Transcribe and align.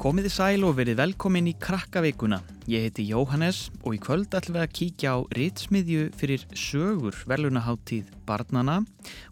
Komiði 0.00 0.30
sæl 0.32 0.62
og 0.64 0.78
verið 0.78 0.96
velkomin 0.96 1.50
í 1.50 1.52
krakkaveikuna. 1.60 2.38
Ég 2.72 2.86
heiti 2.86 3.04
Jóhannes 3.04 3.66
og 3.84 3.92
í 3.92 3.98
kvöld 4.00 4.32
ætlum 4.32 4.54
við 4.56 4.62
að 4.62 4.70
kíkja 4.78 5.10
á 5.12 5.18
ritsmiðju 5.36 6.06
fyrir 6.16 6.46
sögur 6.56 7.18
verðlunaháttíð 7.28 8.08
barnana 8.24 8.78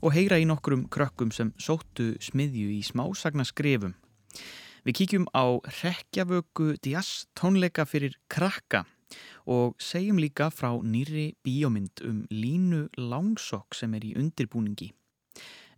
og 0.04 0.12
heyra 0.12 0.36
í 0.36 0.44
nokkrum 0.44 0.82
krökkum 0.92 1.30
sem 1.32 1.54
sóttu 1.56 2.10
smiðju 2.20 2.66
í 2.74 2.82
smásagna 2.84 3.46
skrifum. 3.48 3.94
Við 4.84 4.98
kíkjum 5.00 5.24
á 5.32 5.56
rekjavöku 5.78 6.74
Dias 6.84 7.24
tónleika 7.32 7.88
fyrir 7.88 8.18
krakka 8.28 8.84
og 9.48 9.72
segjum 9.80 10.20
líka 10.20 10.50
frá 10.52 10.74
nýri 10.84 11.30
bíómynd 11.48 12.04
um 12.04 12.20
línu 12.28 12.90
langsokk 13.00 13.72
sem 13.72 13.96
er 13.96 14.04
í 14.04 14.12
undirbúningi. 14.20 14.92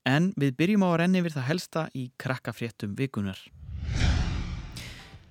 En 0.02 0.32
við 0.34 0.58
byrjum 0.58 0.82
á 0.82 0.88
að 0.90 1.00
renni 1.04 1.22
við 1.22 1.38
það 1.38 1.48
helsta 1.52 1.88
í 1.94 2.08
krakkafréttum 2.18 2.98
vikunar. 2.98 3.38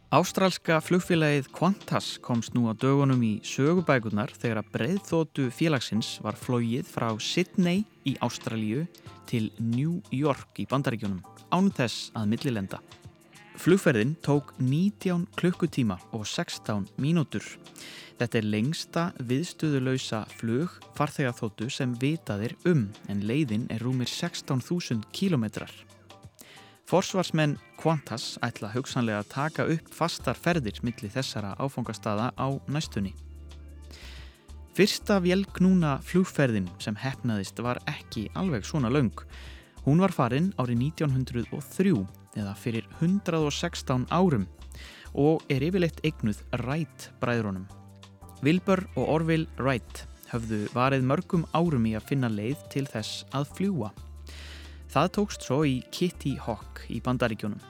Ástrálska 0.09 0.80
flugfélagið 0.81 1.52
Qantas 1.54 2.16
komst 2.26 2.55
nú 2.58 2.63
á 2.66 2.73
dögunum 2.73 3.22
í 3.22 3.36
sögubækunar 3.45 4.32
þegar 4.34 4.63
að 4.63 4.70
breyðþótu 4.73 5.44
félagsins 5.54 6.16
var 6.26 6.34
flóið 6.34 6.88
frá 6.90 7.12
Sydney 7.22 7.84
í 8.09 8.16
Ástralíu 8.26 8.88
til 9.30 9.52
New 9.62 9.99
York 10.09 10.58
í 10.58 10.66
bandaríkjónum 10.66 11.22
án 11.54 11.70
þess 11.77 12.09
að 12.18 12.26
millilenda. 12.32 12.80
Flugferðin 13.62 14.16
tók 14.26 14.55
19 14.58 15.27
klukkutíma 15.38 15.99
og 16.10 16.26
16 16.26 16.90
mínútur. 16.98 17.46
Þetta 18.18 18.41
er 18.41 18.49
lengsta 18.49 19.04
viðstöðulausa 19.21 20.23
flug 20.40 20.73
farþegarþóttu 20.98 21.70
sem 21.70 21.94
vitaðir 22.02 22.57
um 22.66 22.88
en 23.13 23.21
leiðin 23.30 23.70
er 23.70 23.85
rúmir 23.85 24.10
16.000 24.10 25.05
kílometrar. 25.13 25.70
Forsvarsmenn 26.90 27.51
Qantas 27.77 28.40
ætla 28.41 28.71
hugsanlega 28.73 29.20
að 29.21 29.27
taka 29.29 29.65
upp 29.70 29.91
fastar 29.93 30.34
ferðir 30.34 30.79
millir 30.82 31.12
þessara 31.13 31.51
áfangastada 31.62 32.32
á 32.34 32.48
næstunni. 32.65 33.12
Fyrsta 34.73 35.20
vélknúna 35.21 35.99
flugferðin 36.01 36.65
sem 36.82 36.98
hefnaðist 36.98 37.62
var 37.62 37.77
ekki 37.85 38.26
alveg 38.34 38.65
svona 38.65 38.90
laung. 38.90 39.13
Hún 39.85 40.01
var 40.01 40.15
farin 40.15 40.49
árið 40.57 40.82
1903 40.87 41.93
eða 42.41 42.57
fyrir 42.57 42.90
116 42.98 44.10
árum 44.10 44.49
og 45.13 45.45
er 45.45 45.70
yfirleitt 45.70 46.01
eignuð 46.01 46.41
Wright 46.57 47.12
bræðrónum. 47.21 47.70
Wilbur 48.41 48.87
og 48.95 49.17
Orville 49.20 49.62
Wright 49.62 50.07
höfðu 50.34 50.65
varið 50.73 51.05
mörgum 51.05 51.45
árum 51.54 51.85
í 51.85 51.93
að 51.93 52.10
finna 52.15 52.34
leið 52.34 52.70
til 52.73 52.87
þess 52.90 53.27
að 53.29 53.51
fljúa. 53.60 53.93
Það 54.90 55.09
tókst 55.13 55.43
svo 55.45 55.59
í 55.70 55.76
Kitty 55.93 56.32
Hawk 56.41 56.82
í 56.90 56.98
bandaríkjónum. 57.05 57.62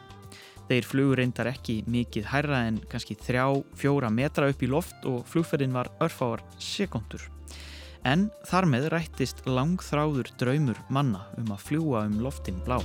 Þeir 0.69 0.85
flugur 0.87 1.19
reyndar 1.19 1.49
ekki 1.49 1.81
mikið 1.89 2.29
hærra 2.31 2.61
en 2.69 2.77
kannski 2.87 3.17
þrjá, 3.19 3.59
fjóra 3.75 4.07
metra 4.13 4.47
upp 4.47 4.63
í 4.63 4.69
loft 4.71 5.03
og 5.09 5.25
flugferðin 5.27 5.75
var 5.75 5.89
örfáar 5.99 6.45
sekundur. 6.63 7.25
En 8.07 8.29
þar 8.47 8.69
með 8.71 8.87
rættist 8.93 9.43
langþráður 9.49 10.31
draumur 10.39 10.79
manna 10.87 11.25
um 11.41 11.51
að 11.51 11.65
fljúa 11.67 12.05
um 12.07 12.21
loftin 12.23 12.63
blá. 12.63 12.79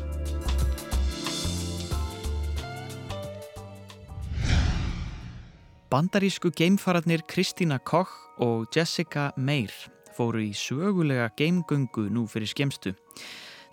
Bandarísku 5.95 6.51
geimfararnir 6.51 7.23
Kristína 7.31 7.79
Koch 7.79 8.11
og 8.43 8.67
Jessica 8.75 9.31
Meir 9.37 9.71
fóru 10.15 10.43
í 10.43 10.51
sögulega 10.55 11.31
geimgöngu 11.39 12.09
nú 12.11 12.27
fyrir 12.31 12.51
skemstu. 12.51 12.95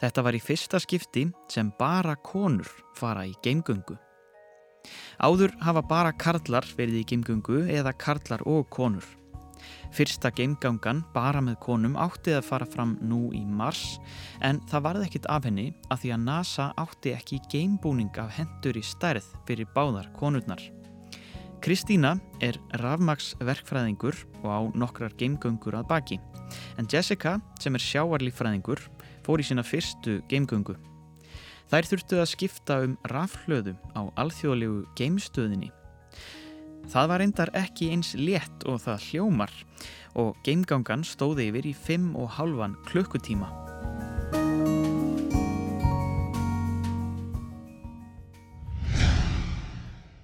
Þetta 0.02 0.24
var 0.26 0.34
í 0.34 0.42
fyrsta 0.42 0.80
skipti 0.82 1.28
sem 1.52 1.70
bara 1.78 2.16
konur 2.18 2.70
fara 2.98 3.28
í 3.30 3.36
geimgöngu. 3.46 4.00
Áður 5.22 5.54
hafa 5.62 5.84
bara 5.86 6.12
karlar 6.18 6.66
verið 6.78 7.04
í 7.04 7.08
geimgöngu 7.12 7.68
eða 7.70 7.94
karlar 7.94 8.42
og 8.50 8.66
konur. 8.74 9.06
Fyrsta 9.94 10.32
geimgangan 10.34 11.04
bara 11.14 11.42
með 11.44 11.60
konum 11.62 11.98
átti 12.00 12.34
að 12.34 12.48
fara 12.48 12.66
fram 12.66 12.96
nú 13.06 13.28
í 13.36 13.44
mars 13.46 14.00
en 14.42 14.62
það 14.72 14.86
varði 14.88 15.08
ekkit 15.10 15.28
af 15.30 15.46
henni 15.46 15.68
að 15.92 16.04
því 16.04 16.14
að 16.16 16.24
NASA 16.26 16.68
átti 16.82 17.14
ekki 17.14 17.42
geimbúning 17.52 18.22
af 18.24 18.32
hendur 18.40 18.80
í 18.80 18.86
stærð 18.86 19.28
fyrir 19.46 19.70
báðar 19.76 20.10
konurnar. 20.18 20.64
Kristína 21.62 22.16
er 22.42 22.58
rafmagsverkfræðingur 22.82 24.16
og 24.42 24.50
á 24.50 24.60
nokkrar 24.74 25.14
geimgöngur 25.20 25.78
að 25.78 25.92
baki. 25.92 26.18
En 26.82 26.88
Jessica, 26.90 27.36
sem 27.62 27.78
er 27.78 27.84
sjáarlífræðingur, 27.86 28.82
fór 29.32 29.40
í 29.40 29.48
sína 29.48 29.64
fyrstu 29.64 30.20
geimgöngu. 30.28 30.76
Þær 31.72 31.88
þurftu 31.88 32.18
að 32.20 32.32
skipta 32.34 32.80
um 32.84 32.98
rafhlöðu 33.08 33.78
á 33.96 34.12
alþjóðlegu 34.20 34.82
geimstöðinni. 35.00 35.72
Það 36.92 37.08
var 37.08 37.24
reyndar 37.24 37.52
ekki 37.56 37.92
eins 37.94 38.12
létt 38.20 38.66
og 38.68 38.82
það 38.84 39.06
hljómar 39.08 39.54
og 40.20 40.36
geimgangan 40.44 41.06
stóði 41.08 41.48
yfir 41.48 41.70
í 41.72 41.76
5,5 41.88 42.76
klukkutíma. 42.90 43.48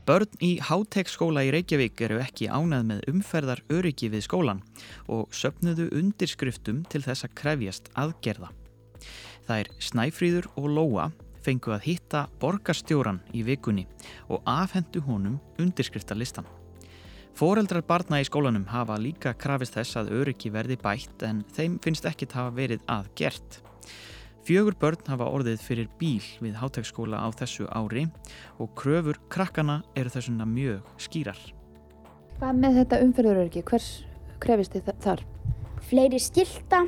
Börn 0.07 0.37
í 0.43 0.53
Háteksskóla 0.63 1.47
í 1.47 1.49
Reykjavík 1.55 1.99
eru 2.07 2.19
ekki 2.23 2.47
ánað 2.47 2.85
með 2.91 3.09
umferðar 3.11 3.63
öryggi 3.71 4.07
við 4.11 4.27
skólan 4.27 4.63
og 5.11 5.27
söpnuðu 5.35 5.89
undirskriftum 5.95 6.85
til 6.91 7.03
þess 7.03 7.27
að 7.27 7.35
krefjast 7.39 7.91
aðgerða. 7.95 8.56
Er 9.47 9.69
Snæfríður 9.79 10.49
og 10.59 10.67
Lóa 10.75 11.07
fengu 11.47 11.71
að 11.71 11.85
hitta 11.87 12.25
borgarstjóran 12.41 13.21
í 13.31 13.43
vikunni 13.47 13.85
og 14.27 14.41
afhendu 14.47 15.01
honum 15.05 15.37
undirskriftarlistan. 15.61 16.47
Fóreldrar 17.37 17.85
barna 17.85 18.19
í 18.19 18.25
skólanum 18.27 18.65
hafa 18.67 18.97
líka 18.99 19.35
krafist 19.37 19.77
þess 19.77 19.99
að 19.99 20.11
öryggi 20.17 20.51
verði 20.51 20.79
bætt 20.81 21.23
en 21.27 21.43
þeim 21.53 21.77
finnst 21.83 22.07
ekkit 22.09 22.33
hafa 22.35 22.55
verið 22.57 22.81
aðgert. 22.89 23.59
Fjögur 24.47 24.77
börn 24.79 25.03
hafa 25.11 25.27
orðið 25.27 25.61
fyrir 25.61 25.87
bíl 25.99 26.23
við 26.41 26.57
hátegsskóla 26.57 27.19
á 27.19 27.27
þessu 27.35 27.67
ári 27.69 28.07
og 28.63 28.71
kröfur 28.79 29.19
krakkana 29.29 29.81
eru 29.95 30.11
þessuna 30.11 30.47
mjög 30.49 30.87
skýrar. 31.03 31.39
Hvað 32.39 32.59
með 32.63 32.81
þetta 32.81 33.01
umferðuröryggi? 33.05 33.63
Hvers 33.67 33.87
krefist 34.41 34.75
þið 34.75 34.91
þar? 35.03 35.23
Fleiri 35.87 36.19
skilta 36.21 36.83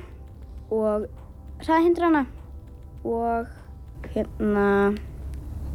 og 0.73 1.07
ræðhindrana 1.67 2.25
og 3.03 3.47
hérna 4.13 4.95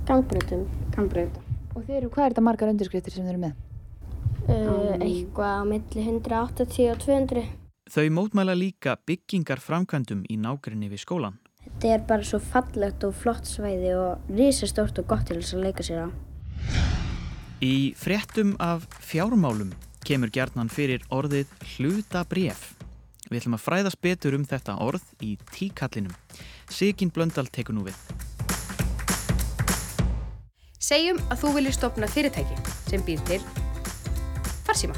gangbreytum. 0.08 0.66
gangbreytum. 0.94 1.42
Og 1.74 1.84
þeir 1.86 2.02
eru, 2.02 2.10
hvað 2.14 2.24
er 2.24 2.34
þetta 2.34 2.46
margar 2.46 2.70
undirskriftir 2.70 3.14
sem 3.14 3.26
þeir 3.26 3.34
eru 3.34 3.44
með? 3.44 3.54
Uh, 4.44 4.94
eitthvað 5.00 5.54
á 5.56 5.62
milli 5.64 6.04
180 6.04 6.90
og 6.92 7.00
200. 7.02 7.44
Þau 7.94 8.06
mótmæla 8.16 8.54
líka 8.56 8.94
byggingar 9.08 9.60
framkvæmdum 9.60 10.22
í 10.30 10.36
nákrenni 10.40 10.90
við 10.92 11.02
skólan. 11.04 11.40
Þetta 11.64 11.90
er 11.94 12.04
bara 12.08 12.26
svo 12.28 12.40
fallegt 12.40 13.04
og 13.04 13.16
flott 13.16 13.48
svæði 13.48 13.94
og 13.96 14.30
risastórt 14.32 15.00
og 15.00 15.08
gott 15.08 15.26
til 15.28 15.40
þess 15.40 15.56
að 15.56 15.66
leika 15.66 15.84
sér 15.86 16.06
á. 16.06 16.08
Í 17.64 17.94
fréttum 17.96 18.54
af 18.60 18.84
fjármálum 19.00 19.72
kemur 20.04 20.32
gjarnan 20.32 20.68
fyrir 20.72 21.04
orðið 21.12 21.48
hlutabref. 21.74 22.74
Við 23.30 23.40
ætlum 23.40 23.56
að 23.56 23.64
fræðast 23.64 24.00
betur 24.04 24.36
um 24.36 24.44
þetta 24.44 24.76
orð 24.84 25.04
í 25.24 25.34
tíkallinum. 25.54 26.12
Sigin 26.74 27.12
Blöndal 27.14 27.46
tekur 27.54 27.76
nú 27.76 27.84
við. 27.86 27.94
Segjum 30.82 31.20
að 31.30 31.44
þú 31.44 31.52
viljið 31.54 31.76
stopna 31.76 32.08
fyrirtæki 32.10 32.56
sem 32.88 33.04
býr 33.06 33.22
til 33.28 33.38
farsíma. 34.66 34.96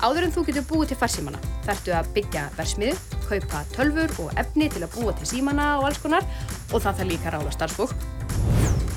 Áður 0.00 0.26
en 0.26 0.32
þú 0.34 0.46
getur 0.48 0.66
búið 0.70 0.94
til 0.94 0.98
farsímana 1.02 1.42
þarftu 1.66 1.94
að 1.98 2.10
byggja 2.16 2.46
versmiðu 2.56 3.20
kaupa 3.28 3.62
tölfur 3.76 4.16
og 4.24 4.40
efni 4.40 4.70
til 4.72 4.82
að 4.84 4.96
búa 4.96 5.14
til 5.20 5.28
símana 5.28 5.68
og 5.78 5.90
alls 5.90 6.00
konar 6.00 6.24
og 6.72 6.80
það 6.80 6.90
þarf 6.90 7.08
líka 7.12 7.30
að 7.30 7.36
ráða 7.36 7.54
starfsfólk. 7.58 8.10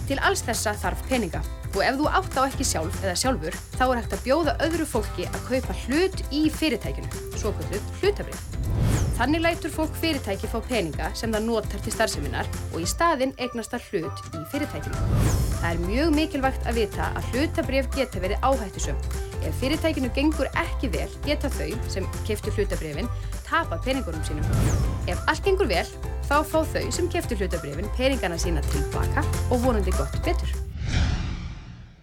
Til 0.08 0.20
alls 0.24 0.44
þessa 0.48 0.78
þarf 0.80 1.04
peninga 1.12 1.44
og 1.76 1.82
ef 1.84 2.00
þú 2.00 2.12
átt 2.22 2.40
á 2.40 2.42
ekki 2.48 2.72
sjálf 2.72 3.02
eða 3.04 3.18
sjálfur 3.20 3.62
þá 3.76 3.84
er 3.90 3.98
hægt 4.00 4.16
að 4.16 4.28
bjóða 4.30 4.60
öðru 4.68 4.92
fólki 4.96 5.28
að 5.28 5.42
kaupa 5.52 5.80
hlut 5.84 6.24
í 6.32 6.48
fyrirtækinu, 6.56 7.26
svo 7.36 7.52
kvölduð 7.60 7.98
hlutabrið. 8.00 8.87
Þannig 9.18 9.42
lætur 9.42 9.72
fólk 9.74 9.96
fyrirtæki 9.98 10.46
fá 10.52 10.60
peninga 10.68 11.08
sem 11.18 11.32
það 11.34 11.48
notar 11.48 11.82
til 11.82 11.94
starfseminar 11.96 12.50
og 12.68 12.84
í 12.84 12.90
staðinn 12.90 13.32
eignast 13.42 13.74
það 13.74 13.88
hlut 13.90 14.22
í 14.30 14.42
fyrirtækinu. 14.52 15.24
Það 15.56 15.66
er 15.72 15.82
mjög 15.88 16.12
mikilvægt 16.20 16.70
að 16.70 16.78
vita 16.78 17.08
að 17.18 17.32
hlutabrif 17.32 17.90
geta 17.96 18.22
verið 18.22 18.46
áhættisum. 18.46 19.02
Ef 19.42 19.58
fyrirtækinu 19.64 20.14
gengur 20.14 20.52
ekki 20.62 20.92
vel 20.94 21.10
geta 21.26 21.50
þau 21.58 21.74
sem 21.90 22.06
keftu 22.30 22.54
hlutabrifin 22.54 23.10
tapa 23.48 23.82
peningunum 23.82 24.22
sínum. 24.28 24.46
Ef 25.10 25.26
allt 25.26 25.50
gengur 25.50 25.74
vel, 25.74 25.90
þá 26.30 26.38
fá 26.46 26.62
þau 26.78 26.86
sem 26.94 27.10
keftu 27.10 27.42
hlutabrifin 27.42 27.90
peningana 27.98 28.38
sína 28.38 28.62
tilbaka 28.70 29.26
og 29.50 29.66
vonandi 29.66 29.98
gott 29.98 30.22
betur. 30.22 30.67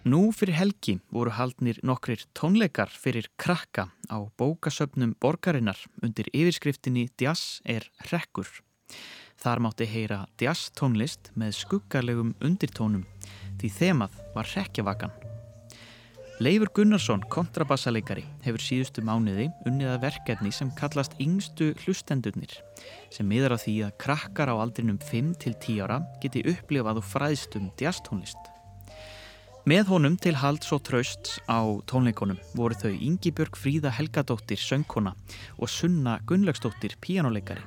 Nú 0.05 0.27
fyrir 0.37 0.53
helgi 0.53 0.99
voru 1.09 1.31
haldnir 1.33 1.79
nokkrir 1.81 2.27
tónleikar 2.37 2.91
fyrir 2.93 3.25
krakka 3.41 3.87
á 4.05 4.21
bókasöpnum 4.37 5.15
borgarinnar 5.17 5.79
undir 6.05 6.29
yfirskriftinni 6.29 7.07
Djass 7.17 7.63
er 7.65 7.87
rekkur. 8.11 8.45
Þar 9.41 9.63
mátti 9.65 9.89
heyra 9.89 10.19
Djass 10.37 10.69
tónlist 10.77 11.31
með 11.33 11.57
skuggarlegum 11.57 12.35
undirtónum 12.37 13.01
því 13.57 13.73
þemað 13.79 14.21
var 14.37 14.53
rekjavakan. 14.53 15.17
Leifur 16.37 16.69
Gunnarsson, 16.77 17.25
kontrabassaleikari, 17.31 18.27
hefur 18.45 18.61
síðustu 18.61 19.01
mánuði 19.01 19.49
unniða 19.65 19.97
verkefni 20.05 20.53
sem 20.53 20.69
kallast 20.77 21.17
yngstu 21.17 21.73
hlustendurnir 21.81 22.59
sem 23.09 23.25
miðar 23.25 23.55
á 23.55 23.63
því 23.63 23.79
að 23.87 23.97
krakkar 24.05 24.53
á 24.53 24.55
aldrinum 24.59 25.01
5-10 25.01 25.81
ára 25.81 26.03
geti 26.21 26.45
upplifað 26.45 27.01
og 27.01 27.09
fræðst 27.15 27.57
um 27.57 27.71
djastónlist. 27.79 28.51
Með 29.65 29.87
honum 29.89 30.13
til 30.21 30.35
halds 30.37 30.67
og 30.75 30.83
trausts 30.85 31.39
á 31.49 31.57
tónleikonum 31.89 32.37
voru 32.53 32.75
þau 32.77 32.91
Ingi 32.91 33.31
Björg 33.33 33.55
Fríða 33.57 33.89
Helgadóttir 33.97 34.59
söngkona 34.61 35.15
og 35.57 35.71
Sunna 35.73 36.19
Gunnlaugsdóttir 36.29 36.93
píjánuleikari. 37.01 37.63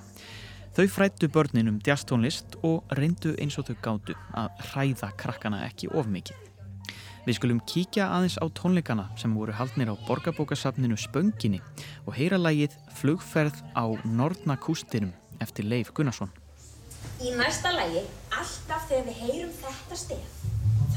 Þau 0.79 0.87
frættu 0.95 1.27
börnin 1.27 1.73
um 1.73 1.81
djastónlist 1.83 2.55
og 2.63 2.87
reyndu 2.95 3.33
eins 3.43 3.59
og 3.59 3.67
þau 3.67 3.81
gáttu 3.83 4.15
að 4.31 4.63
hræða 4.69 5.09
krakkana 5.19 5.65
ekki 5.67 5.91
of 5.91 6.07
mikið. 6.07 6.39
Við 7.27 7.41
skulum 7.41 7.59
kíkja 7.67 8.07
aðeins 8.15 8.39
á 8.39 8.47
tónleikana 8.47 9.09
sem 9.19 9.35
voru 9.35 9.57
haldnir 9.59 9.91
á 9.91 9.99
borgarbókasafninu 10.07 10.95
Spönginni 10.95 11.59
og 12.07 12.15
heyra 12.15 12.39
lægið 12.39 12.79
Flugferð 13.01 13.59
á 13.75 13.91
Nordnakústinum 14.07 15.11
eftir 15.43 15.67
Leif 15.67 15.91
Gunnarsson. 15.99 16.31
Í 17.19 17.35
næsta 17.35 17.75
lægi, 17.75 18.07
alltaf 18.31 18.87
þegar 18.87 19.11
við 19.11 19.21
heyrum 19.25 19.53
þetta 19.59 19.99
stef, 19.99 20.48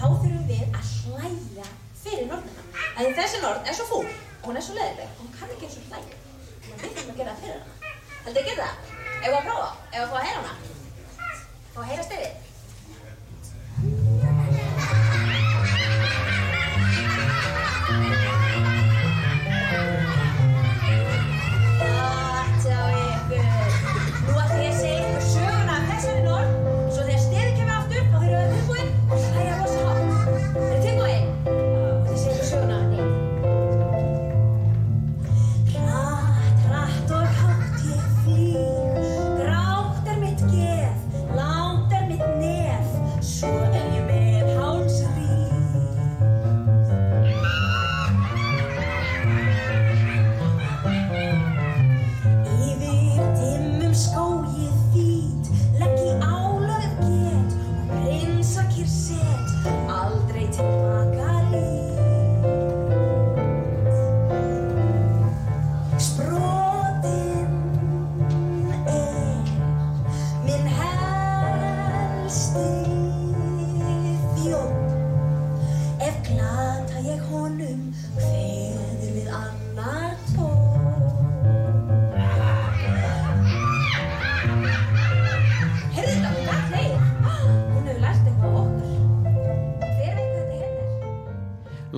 þá 0.02 0.08
þurfum 0.10 0.46
við 0.50 0.62
að 0.74 0.86
hlæja 1.06 1.66
fyrir 2.02 2.26
Nordnina. 2.30 2.64
En 2.98 3.12
þessi 3.18 3.38
Nord 3.44 3.68
er 3.70 3.76
svo 3.78 3.86
fúl 3.92 4.08
og 4.10 4.48
hún 4.48 4.58
er 4.58 4.64
svo 4.66 4.74
leðileg 4.74 5.10
og 5.12 5.20
hún 5.22 5.34
kann 5.36 5.52
ekki 5.54 5.66
eins 5.68 5.78
og 5.78 5.86
hlæja. 5.92 6.16
Við 6.66 6.78
þurfum 6.82 7.12
að 7.14 7.20
gera 7.20 7.36
það 7.36 7.42
fyrir 7.44 7.58
hana. 7.60 7.74
Heldur 8.26 8.42
þið 8.42 8.42
að 8.42 8.50
gera 8.50 8.66
það? 8.66 8.76
Ef 9.22 9.28
við 9.28 9.38
að 9.38 9.46
prófa? 9.50 9.70
Ef 9.92 9.98
við 9.98 10.02
að 10.02 10.10
fá 10.10 10.18
að 10.18 10.26
heyra 10.26 10.42
hana? 10.42 10.54
Fá 11.76 11.80
að 11.82 11.90
heyra 11.92 12.04
stefið? 12.10 12.34
Gott 17.92 18.21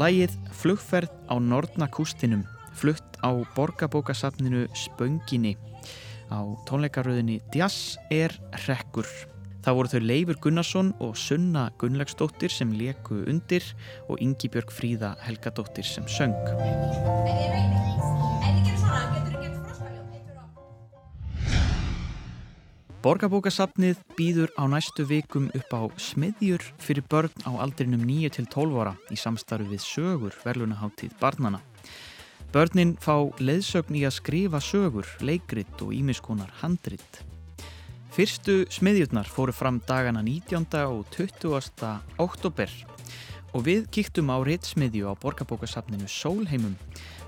Lægið 0.04 0.34
Flugferð 0.52 1.12
á 1.32 1.40
Nordnakústinum 1.40 2.42
flutt 2.76 3.16
á 3.24 3.32
borgarbókasafninu 3.56 4.66
Spönginni 4.76 5.54
á 6.28 6.44
tónleikaröðinni 6.68 7.38
Djass 7.54 7.96
er 8.12 8.36
rekkur. 8.66 9.08
Það 9.64 9.78
voru 9.78 9.94
þau 9.94 10.04
Leifur 10.04 10.42
Gunnarsson 10.44 10.92
og 11.00 11.16
Sunna 11.16 11.70
Gunnlaugsdóttir 11.80 12.52
sem 12.52 12.76
leku 12.76 13.22
undir 13.32 13.64
og 14.10 14.20
Ingi 14.20 14.52
Björg 14.52 14.76
Fríða 14.76 15.14
Helgadóttir 15.24 15.88
sem 15.88 16.10
söng. 16.12 16.36
Borgarbókasafnið 23.04 23.98
býður 24.16 24.52
á 24.56 24.64
næstu 24.72 25.04
vikum 25.04 25.50
upp 25.58 25.74
á 25.76 25.82
smiðjur 26.00 26.64
fyrir 26.80 27.04
börn 27.12 27.34
á 27.44 27.52
aldrinum 27.60 28.06
9 28.08 28.30
til 28.38 28.46
12 28.48 28.78
ára 28.80 28.94
í 29.12 29.18
samstarfi 29.20 29.68
við 29.74 29.82
sögur 29.84 30.38
verðlunaháttíð 30.46 31.18
barnana. 31.20 31.60
Börnin 32.56 32.94
fá 32.96 33.28
leiðsögn 33.44 33.98
í 34.00 34.06
að 34.08 34.16
skrifa 34.22 34.64
sögur, 34.64 35.10
leikrit 35.20 35.84
og 35.84 35.92
ímiskonar 35.92 36.54
handrit. 36.62 37.20
Fyrstu 38.16 38.62
smiðjurnar 38.72 39.28
fóru 39.28 39.52
fram 39.52 39.82
dagana 39.84 40.24
19. 40.24 40.64
og 40.88 41.04
20. 41.12 41.92
oktober 42.24 42.72
og 43.52 43.68
við 43.68 43.90
kíktum 43.92 44.32
á 44.32 44.40
ritsmiðju 44.48 45.12
á 45.12 45.14
borgarbókasafninu 45.20 46.08
Sólheimum. 46.08 46.80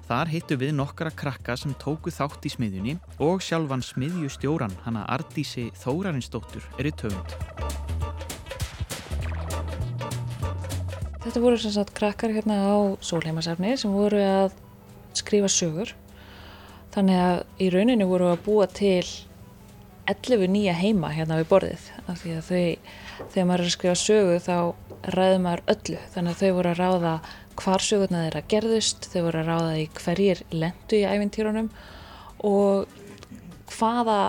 Þar 0.05 0.29
hittu 0.29 0.55
við 0.61 0.75
nokkra 0.77 1.09
krakka 1.09 1.55
sem 1.57 1.71
tóku 1.81 2.11
þátt 2.13 2.43
í 2.45 2.49
smiðjunni 2.53 2.91
og 3.25 3.39
sjálfan 3.41 3.81
smiðjustjóran, 3.81 4.75
hana 4.83 5.01
Ardísi 5.09 5.71
Þórarinsdóttur, 5.81 6.61
er 6.77 6.91
í 6.91 6.91
töfund. 6.93 7.33
Þetta 11.23 11.41
voru 11.41 11.57
sem 11.57 11.73
sagt 11.73 11.95
krakkar 11.97 12.35
hérna 12.35 12.59
á 12.69 12.77
sólheimasafni 13.01 13.71
sem 13.81 13.95
voru 13.97 14.19
að 14.21 14.53
skrifa 15.17 15.49
sögur. 15.49 15.95
Þannig 16.93 17.21
að 17.23 17.41
í 17.65 17.71
rauninni 17.73 18.05
voru 18.05 18.27
að 18.29 18.43
búa 18.45 18.67
til 18.69 19.07
11 20.05 20.51
nýja 20.53 20.75
heima 20.77 21.09
hérna 21.15 21.39
við 21.39 21.49
borðið. 21.49 21.87
Því 22.21 22.35
að 22.37 22.51
þau, 22.51 22.93
þegar 23.33 23.49
maður 23.49 23.65
er 23.65 23.71
að 23.71 23.73
skrifa 23.73 23.97
sögu 24.03 24.37
þá 24.45 24.57
ræður 25.17 25.41
maður 25.47 25.65
öllu. 25.73 25.97
Þannig 26.13 26.35
að 26.35 26.43
þau 26.43 26.53
voru 26.59 26.75
að 26.75 26.83
ráða 26.83 27.15
hvar 27.61 27.83
sögurna 27.83 28.25
þeirra 28.25 28.41
gerðust, 28.51 29.07
þau 29.11 29.21
voru 29.27 29.41
að 29.43 29.49
ráða 29.51 29.77
í 29.81 29.85
hverjir 29.99 30.41
lendu 30.51 30.99
í 30.99 31.05
æfintýrunum 31.07 31.69
og 32.45 32.87
hvaða 33.75 34.19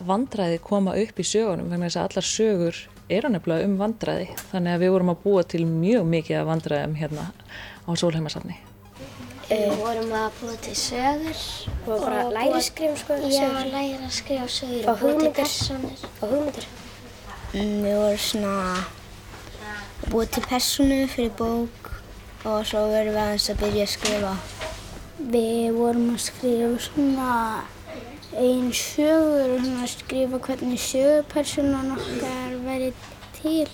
vandræði 0.00 0.58
koma 0.64 0.94
upp 0.96 1.20
í 1.20 1.26
sögunum 1.28 1.68
vegna 1.70 1.88
þess 1.90 2.00
að 2.00 2.08
allar 2.08 2.26
sögur 2.30 2.80
eru 3.10 3.28
nefnilega 3.34 3.66
um 3.68 3.76
vandræði 3.80 4.26
þannig 4.52 4.74
að 4.76 4.82
við 4.84 4.92
vorum 4.94 5.12
að 5.12 5.22
búa 5.24 5.42
til 5.52 5.62
mjög 5.68 6.06
mikið 6.14 6.38
af 6.40 6.48
vandræðum 6.50 6.94
hérna 7.00 7.26
á 7.84 7.90
Sólheimasafni. 8.00 8.56
Við 9.50 9.72
vorum 9.80 10.12
að 10.14 10.28
búa 10.40 10.56
til 10.62 10.76
sögur 10.78 11.40
Og 11.90 12.04
bara 12.04 12.22
læra 12.30 12.54
að 12.60 12.66
skrifa 12.68 12.96
sko 13.00 13.16
Já, 13.18 13.40
sögur. 13.40 13.70
læra 13.74 14.06
að 14.06 14.14
skrifa 14.14 14.46
sögur 14.56 14.84
Og 14.84 14.90
og 14.92 15.00
búa 15.02 15.18
til 15.24 15.32
personur. 15.40 16.04
Og 16.22 16.28
hugmyndir. 16.34 16.68
Mm, 17.50 17.80
Við 17.82 17.96
vorum 17.98 18.20
svona 18.24 18.54
að 18.78 20.12
búa 20.14 20.26
til 20.30 20.44
personu 20.48 21.00
fyrir 21.10 21.32
bók 21.40 21.90
og 22.44 22.64
svo 22.64 22.86
verðum 22.88 23.14
við 23.16 23.22
aðeins 23.24 23.48
að 23.52 23.60
byrja 23.60 23.84
að 23.84 23.92
skrifa. 23.94 24.34
Við 25.30 25.76
vorum 25.76 26.08
að 26.14 26.22
skrifa 26.24 26.70
svona 26.86 27.32
einn 28.40 28.70
sögur 28.72 29.56
og 29.56 29.64
svona 29.64 29.84
að 29.84 29.92
skrifa 29.94 30.40
hvernig 30.46 30.80
sögupersonan 30.80 31.94
okkar 31.96 32.54
væri 32.64 32.92
til 33.40 33.66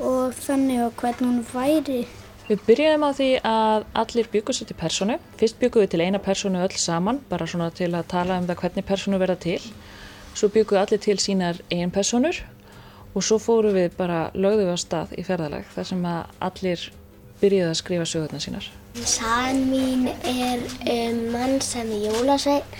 og 0.00 0.32
þannig 0.38 0.86
og 0.86 0.96
hvernig 1.02 1.28
hún 1.28 1.44
væri. 1.52 2.00
Við 2.46 2.60
byrjuðum 2.62 3.04
á 3.04 3.10
því 3.18 3.30
að 3.42 3.86
allir 4.02 4.28
byggu 4.32 4.54
sér 4.54 4.68
til 4.70 4.78
personu. 4.78 5.16
Fyrst 5.36 5.58
byggum 5.60 5.82
við 5.82 5.92
til 5.92 6.04
eina 6.04 6.20
personu 6.22 6.60
öll 6.62 6.76
saman, 6.78 7.18
bara 7.28 7.46
svona 7.46 7.72
til 7.74 7.90
að 7.90 8.06
tala 8.12 8.38
um 8.38 8.46
það 8.46 8.60
hvernig 8.62 8.86
personu 8.86 9.18
verða 9.18 9.40
til. 9.42 9.58
Svo 10.32 10.48
byggum 10.54 10.76
við 10.76 10.82
allir 10.84 11.02
til 11.02 11.18
sínar 11.18 11.58
eigin 11.70 11.90
personur 11.90 12.38
og 13.16 13.24
svo 13.24 13.40
fórum 13.40 13.74
við 13.74 13.96
bara, 13.96 14.30
lögðum 14.36 14.68
við 14.68 14.76
á 14.76 14.78
stað 14.78 15.16
í 15.18 15.24
ferðalag 15.26 15.66
þar 15.74 15.88
sem 15.90 16.06
að 16.06 16.38
allir 16.48 16.86
byrjuðu 17.40 17.70
að 17.70 17.80
skrifa 17.80 18.06
sögurnar 18.08 18.42
sínar. 18.42 18.68
Sagan 19.04 19.66
mín 19.70 20.06
er 20.24 20.62
um 20.92 21.18
mann 21.34 21.60
sem 21.64 21.90
er 21.92 22.06
jólasveinn 22.08 22.76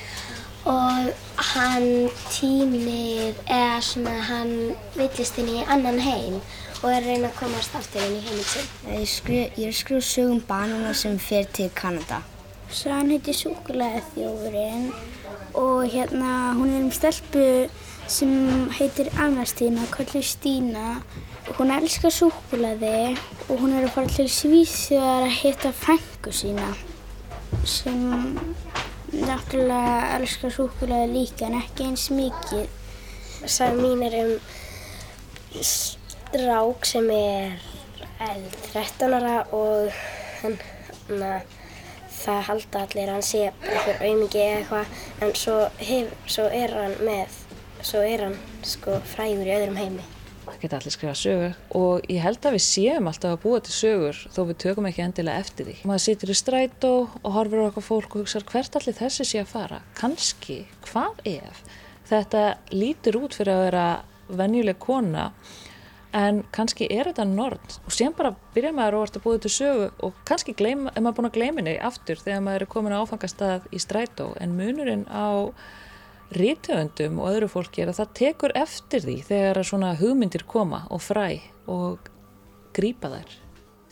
og 0.67 1.11
hann 1.53 2.09
týnir, 2.33 3.37
eða 3.47 3.83
svona 3.85 4.15
hann 4.27 4.55
villist 4.97 5.37
inn 5.39 5.53
í 5.53 5.67
annan 5.71 6.01
heim 6.03 6.41
og 6.83 6.89
er 6.91 6.99
að 6.99 7.11
reyna 7.11 7.29
að 7.31 7.37
komast 7.39 7.77
aftur 7.79 8.03
inn 8.03 8.17
í 8.19 8.25
heiminn 8.25 8.49
sinn. 8.51 8.73
Ég, 8.91 9.53
er 9.63 9.69
að 9.69 9.77
skrifa 9.79 10.09
sögum 10.09 10.41
banana 10.49 10.95
sem 10.95 11.21
fer 11.23 11.47
til 11.53 11.71
Kanada. 11.75 12.23
Sagan 12.73 13.13
heitir 13.15 13.37
Súkulega 13.37 14.03
þjófurinn 14.15 14.89
og 15.57 15.87
hérna 15.93 16.33
hún 16.59 16.75
er 16.75 16.83
um 16.83 16.91
stelpu 16.93 17.47
sem 18.07 18.69
heitir 18.79 19.09
Anna-Stína, 19.19 19.87
kallið 19.91 20.25
Stína. 20.27 21.01
Hún 21.57 21.73
elskar 21.75 22.13
súkulaði 22.15 23.17
og 23.49 23.61
hún 23.61 23.75
er 23.77 23.87
að 23.87 23.95
fara 23.95 24.11
til 24.11 24.27
Svíþjóðar 24.31 25.27
að 25.27 25.37
hitta 25.41 25.73
fengu 25.75 26.33
sína 26.35 26.73
sem 27.67 28.01
náttúrulega 29.15 30.17
elskar 30.17 30.55
súkulaði 30.55 31.13
líka 31.13 31.47
en 31.49 31.59
ekki 31.61 31.87
eins 31.91 32.09
mikið. 32.15 32.67
Saga 33.47 33.79
mín 33.79 34.03
er 34.07 34.19
um 34.25 34.35
strák 35.63 36.87
sem 36.87 37.11
er 37.15 37.59
13 38.73 39.15
ára 39.15 39.37
og 39.55 39.91
hann, 40.43 40.59
það 42.17 42.47
halda 42.51 42.85
allir 42.87 43.11
að 43.11 43.15
hann 43.15 43.27
sé 43.31 43.43
einhver 43.51 44.01
auðmingi 44.01 44.43
eða 44.43 44.57
eitthvað 44.61 45.27
en 45.27 45.35
svo, 45.43 45.59
hef, 45.79 46.15
svo 46.27 46.47
er 46.51 46.75
hann 46.75 46.97
með, 47.07 47.43
svo 47.87 48.02
er 48.02 48.26
hann 48.26 48.37
sko 48.66 48.99
frægur 49.14 49.47
í 49.47 49.55
öðrum 49.55 49.78
heimi. 49.78 50.05
Það 50.47 50.61
geta 50.62 50.78
allir 50.78 50.95
skrifað 50.95 51.19
sögur 51.21 51.55
og 51.78 52.07
ég 52.11 52.23
held 52.23 52.47
að 52.47 52.57
við 52.57 52.64
séum 52.66 53.09
alltaf 53.11 53.35
að 53.35 53.43
búa 53.43 53.62
til 53.66 53.75
sögur 53.75 54.21
þó 54.35 54.40
við 54.49 54.59
tökum 54.62 54.88
ekki 54.90 55.05
endilega 55.05 55.43
eftir 55.43 55.69
því. 55.69 55.76
Maður 55.90 56.05
situr 56.05 56.33
í 56.33 56.37
strætó 56.38 56.93
og 57.07 57.31
horfir 57.35 57.62
á 57.62 57.69
okkar 57.69 57.87
fólk 57.87 58.14
og 58.14 58.25
hugsa 58.25 58.43
hvert 58.47 58.78
allir 58.78 58.99
þessi 58.99 59.26
sé 59.26 59.43
að 59.43 59.52
fara. 59.52 59.81
Kanski, 59.99 60.61
hvað 60.87 61.23
ef 61.33 61.62
þetta 62.07 62.43
lítur 62.75 63.19
út 63.23 63.35
fyrir 63.35 63.55
að 63.55 63.64
vera 63.66 63.87
venjuleg 64.38 64.78
kona 64.83 65.31
en 66.16 66.45
kannski 66.55 66.87
er 66.90 67.11
þetta 67.11 67.26
nord 67.28 67.78
og 67.83 67.95
sem 67.95 68.14
bara 68.16 68.35
byrja 68.55 68.75
maður 68.75 69.00
og 69.00 69.09
ert 69.09 69.19
að 69.19 69.26
búið 69.26 69.40
til 69.47 69.55
sögu 69.57 69.88
og 70.07 70.21
kannski 70.28 70.55
gleyma, 70.57 70.95
er 70.95 71.02
maður 71.02 71.19
búin 71.19 71.31
að 71.31 71.38
gleyma 71.38 71.62
henni 71.62 71.75
aftur 71.90 72.23
þegar 72.23 72.47
maður 72.47 72.66
er 72.66 72.73
komin 72.73 72.95
á 72.95 73.02
áfangastað 73.02 73.66
í 73.75 73.83
strætó 73.83 74.31
en 74.40 74.55
munurinn 74.59 75.05
á 75.11 75.50
rítöfundum 76.35 77.21
og 77.23 77.30
öðru 77.30 77.49
fólki 77.50 77.83
er 77.85 77.92
að 77.92 78.00
það 78.00 78.14
tekur 78.18 78.54
eftir 78.59 79.04
því 79.04 79.16
þegar 79.28 79.61
svona 79.66 79.92
hugmyndir 79.99 80.47
koma 80.49 80.83
og 80.90 81.02
fræ 81.04 81.28
og 81.71 82.09
grýpa 82.76 83.12
þær. 83.12 83.37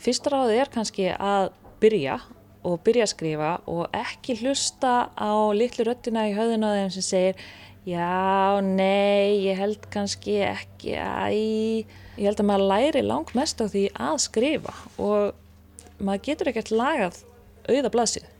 Fyrsta 0.01 0.33
ráði 0.33 0.57
er 0.59 0.71
kannski 0.73 1.07
að 1.13 1.53
byrja 1.81 2.19
og 2.65 2.81
byrja 2.85 3.05
að 3.05 3.13
skrifa 3.13 3.51
og 3.71 3.95
ekki 3.95 4.35
hlusta 4.41 4.95
á 5.15 5.31
litlu 5.55 5.85
röttina 5.87 6.27
í 6.29 6.35
höðun 6.35 6.67
á 6.67 6.69
þeim 6.75 6.93
sem 6.97 7.07
segir 7.07 7.45
já, 7.85 8.59
nei, 8.65 9.45
ég 9.45 9.59
held 9.61 9.89
kannski 9.93 10.39
ekki 10.45 10.97
að 10.99 11.37
ég 11.37 12.23
held 12.25 12.41
að 12.41 12.49
maður 12.49 12.69
læri 12.73 13.03
langt 13.05 13.35
mest 13.37 13.61
á 13.61 13.65
því 13.69 13.87
að 13.93 14.21
skrifa 14.25 14.75
og 14.97 15.99
maður 16.01 16.25
getur 16.29 16.51
ekkert 16.51 16.73
lagað 16.73 17.21
auða 17.69 17.91
blaðsið 17.93 18.31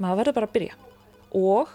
maður 0.00 0.22
verður 0.22 0.36
bara 0.38 0.48
að 0.48 0.56
byrja. 0.56 0.78
Og 1.36 1.74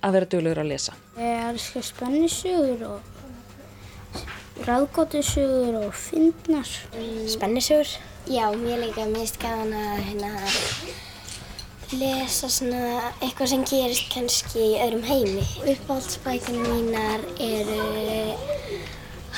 að 0.00 0.16
vera 0.16 0.30
döglegur 0.34 0.62
að 0.64 0.70
lesa 0.74 0.96
Ég 1.18 1.46
elskar 1.50 1.86
spennisugur 1.86 2.86
og 2.88 4.64
ráðgótisugur 4.66 5.80
og 5.84 5.94
fyndnar 5.96 6.68
Spennisugur? 7.30 7.88
Já, 8.28 8.50
mér 8.52 8.84
líka 8.84 9.06
mist 9.08 9.40
gaman 9.40 9.72
að 9.72 10.02
hérna 10.10 10.34
lesa 11.96 12.46
svona 12.50 13.10
eitthvað 13.18 13.48
sem 13.50 13.62
gerist 13.66 14.10
kannski 14.12 14.60
í 14.62 14.76
öðrum 14.84 15.02
heimi. 15.08 15.42
Uppáhaldsbækuna 15.72 16.68
mínar 16.68 17.24
eru 17.42 18.36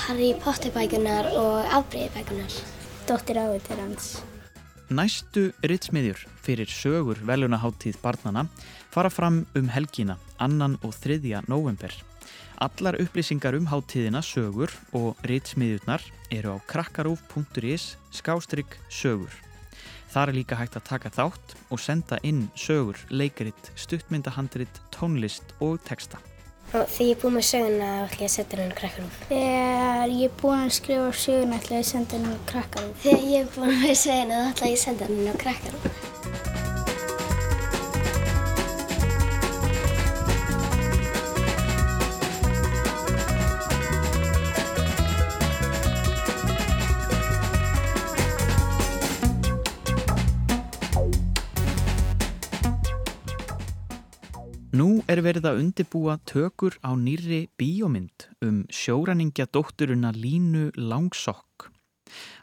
Harry 0.02 0.32
Potter 0.42 0.74
bækunar 0.74 1.30
og 1.38 1.72
afbreyðbækunar. 1.78 2.58
Dóttir 3.08 3.40
áður 3.40 3.80
hans. 3.80 4.10
Næstu 4.92 5.52
ritsmiðjur 5.64 6.26
fyrir 6.44 6.68
sögur 6.68 7.22
velunaháttíð 7.24 7.96
barnana 8.02 8.44
fara 8.92 9.08
fram 9.08 9.46
um 9.56 9.68
helgina, 9.72 10.18
annan 10.42 10.78
og 10.82 10.96
þriðja 10.98 11.44
november. 11.48 11.94
Allar 12.62 12.98
upplýsingar 13.02 13.56
um 13.58 13.66
háttíðina 13.70 14.20
sögur 14.22 14.70
og 14.94 15.18
ritsmiðjurnar 15.26 16.04
eru 16.30 16.54
á 16.54 16.58
krakkarúf.is 16.70 17.96
skástrygg 18.14 18.76
sögur. 18.90 19.32
Þar 20.12 20.28
er 20.28 20.36
líka 20.36 20.58
hægt 20.60 20.76
að 20.76 20.88
taka 20.90 21.10
þátt 21.10 21.54
og 21.72 21.80
senda 21.80 22.18
inn 22.22 22.44
sögur, 22.54 23.00
leikaritt, 23.08 23.72
stuttmyndahandrit, 23.80 24.82
tónlist 24.92 25.56
og 25.64 25.80
texta. 25.88 26.20
Og 26.72 26.86
þegar 26.88 27.08
ég 27.08 27.16
er 27.16 27.20
búin 27.22 27.34
með 27.36 27.46
söguna 27.48 27.88
ætla 28.04 28.22
ég 28.22 28.30
að 28.30 28.34
setja 28.36 28.60
henni 28.60 28.76
krakkarúf. 28.78 29.18
Þegar 29.28 30.14
ég 30.14 30.22
er 30.28 30.38
búin 30.40 30.62
að 30.62 30.76
skrifa 30.78 31.10
söguna 31.24 31.58
ætla 31.58 31.76
ég 31.76 31.84
að 31.84 31.90
senda 31.90 32.20
henni 32.20 32.38
krakkarúf. 32.52 33.02
Þegar 33.02 33.28
ég 33.32 33.42
er 33.42 33.52
búin 33.56 33.76
með 33.82 33.98
söguna 34.06 34.40
ætla 34.52 34.72
ég 34.72 34.78
að 34.78 34.84
senda 34.86 35.10
henni 35.10 35.38
krakkarúf. 35.42 36.51
Nú 54.72 55.02
er 55.04 55.20
verið 55.20 55.44
að 55.50 55.58
undibúa 55.60 56.14
tökur 56.24 56.78
á 56.80 56.96
nýri 56.96 57.42
bíómynd 57.60 58.24
um 58.40 58.62
sjóræningja 58.72 59.44
dótturuna 59.52 60.14
Línu 60.16 60.70
Langsokk. 60.80 61.66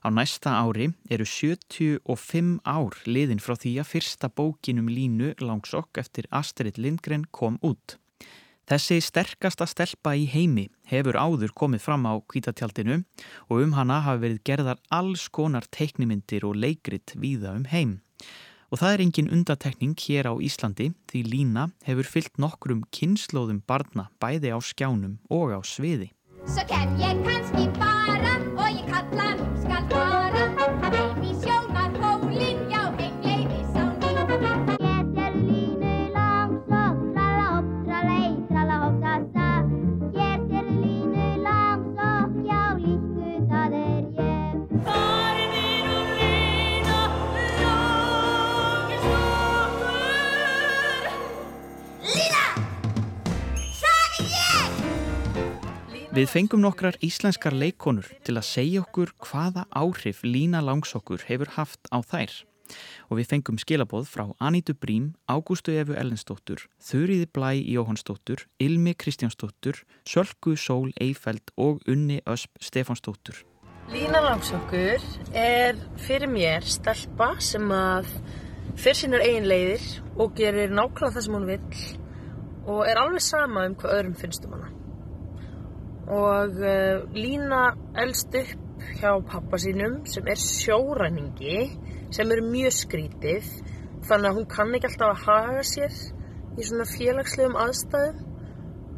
Á 0.05 0.13
næsta 0.13 0.53
ári 0.61 0.91
eru 1.09 1.25
75 1.25 2.59
ár 2.61 2.93
liðin 3.09 3.41
frá 3.41 3.55
því 3.57 3.71
að 3.81 3.89
fyrsta 3.95 4.29
bókinum 4.29 4.91
Línu 4.93 5.31
Langsokk 5.41 5.97
eftir 5.97 6.29
Astrid 6.29 6.77
Lindgren 6.77 7.25
kom 7.33 7.57
út. 7.65 7.97
Þessi 8.69 8.99
sterkasta 9.01 9.65
stelpa 9.65 10.13
í 10.13 10.27
heimi 10.29 10.67
hefur 10.91 11.17
áður 11.17 11.55
komið 11.57 11.81
fram 11.81 12.05
á 12.05 12.13
kvítatjaldinu 12.29 12.99
og 13.49 13.63
um 13.63 13.73
hana 13.73 14.03
hafi 14.05 14.27
verið 14.27 14.43
gerðar 14.45 14.77
alls 14.93 15.25
konar 15.33 15.65
teiknimyndir 15.73 16.45
og 16.45 16.61
leikrit 16.61 17.17
víða 17.17 17.57
um 17.57 17.65
heim. 17.73 18.03
Og 18.69 18.77
það 18.77 18.93
er 18.93 19.03
engin 19.05 19.31
undatekning 19.33 19.95
hér 19.97 20.29
á 20.29 20.33
Íslandi 20.37 20.91
því 21.09 21.23
Lína 21.25 21.69
hefur 21.87 22.05
fyllt 22.05 22.37
nokkrum 22.37 22.85
kynnslóðum 22.93 23.63
barna 23.65 24.09
bæði 24.21 24.53
á 24.53 24.59
skjánum 24.61 25.17
og 25.33 25.57
á 25.57 25.59
sviði. 25.65 26.11
Svo 26.45 26.65
kem 26.69 26.97
ég 27.01 27.25
kannski 27.25 27.65
bara 27.81 28.37
og 28.53 28.69
ég 28.69 28.85
kalla 28.85 29.48
Við 56.19 56.27
fengum 56.27 56.59
nokkrar 56.59 56.97
íslenskar 56.99 57.53
leikonur 57.55 58.07
til 58.27 58.33
að 58.35 58.43
segja 58.43 58.81
okkur 58.81 59.13
hvaða 59.23 59.61
áhrif 59.71 60.17
Lína 60.25 60.59
Langsokkur 60.59 61.21
hefur 61.29 61.47
haft 61.55 61.87
á 61.95 62.03
þær. 62.03 62.33
Og 63.07 63.21
við 63.21 63.29
fengum 63.29 63.59
skilaboð 63.61 64.09
frá 64.11 64.25
Anítu 64.43 64.73
Brím, 64.75 65.13
Ágústu 65.31 65.71
Efu 65.79 65.93
Ellensdóttur, 65.95 66.65
Þurriði 66.83 67.29
Blæ 67.31 67.53
Jóhannsdóttur, 67.71 68.43
Ilmi 68.59 68.97
Kristjánsdóttur, 68.99 69.79
Sölku 70.03 70.57
Sól 70.59 70.91
Eifeld 70.99 71.53
og 71.55 71.79
Unni 71.87 72.19
Ösp 72.27 72.51
Stefánsdóttur. 72.59 73.39
Lína 73.87 74.19
Langsokkur 74.25 74.99
er 75.31 75.79
fyrir 76.03 76.27
mér 76.27 76.67
stelpa 76.67 77.37
sem 77.39 77.63
að 77.71 78.11
fyrir 78.75 78.99
sínar 79.05 79.23
eigin 79.23 79.47
leiðir 79.47 79.87
og 80.19 80.35
gerir 80.35 80.75
nákvæmlega 80.75 81.15
það 81.15 81.25
sem 81.29 81.39
hún 81.39 81.47
vill 81.53 81.87
og 82.67 82.83
er 82.91 83.01
alveg 83.05 83.23
sama 83.23 83.63
um 83.69 83.79
hvað 83.79 83.95
öðrum 84.01 84.19
finnst 84.19 84.43
um 84.49 84.57
hana. 84.57 84.73
Og 86.09 86.55
uh, 86.57 87.05
Lína 87.13 87.69
elst 88.01 88.33
upp 88.39 88.85
hjá 88.99 89.11
pappa 89.27 89.59
sínum 89.61 89.99
sem 90.09 90.27
er 90.27 90.39
sjóræningi 90.39 91.59
sem 92.15 92.31
er 92.31 92.41
mjög 92.45 92.73
skrítið 92.73 93.51
þannig 94.07 94.29
að 94.29 94.37
hún 94.39 94.47
kann 94.49 94.73
ekki 94.75 94.89
alltaf 94.89 95.11
að 95.11 95.23
haga 95.27 95.63
sér 95.67 95.93
í 96.59 96.65
svona 96.65 96.87
félagslegum 96.89 97.57
aðstæðum 97.59 98.25